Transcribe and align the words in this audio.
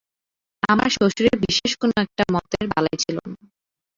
আমার 0.63 0.89
শ্বশুরের 0.91 1.35
বিশেষ 1.43 1.71
কোনো 1.75 1.95
একটা 2.05 2.23
মতের 2.33 2.65
বালাই 2.71 2.97
ছিল 3.03 3.17
না। 3.25 3.37